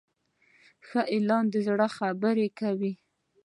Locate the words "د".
1.49-1.55